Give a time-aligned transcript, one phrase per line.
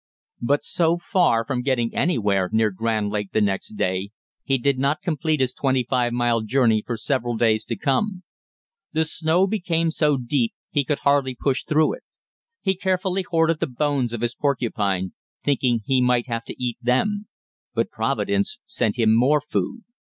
[0.41, 4.09] But so far from getting anywhere near Grand Lake the next day,
[4.43, 8.23] he did not complete his twenty five mile journey for several days to come.
[8.93, 12.03] The snow became so deep he could hardly push through it.
[12.63, 15.13] He carefully hoarded the bones of his porcupine,
[15.45, 17.27] thinking he might have to eat them;
[17.75, 19.83] but Providence sent him more food.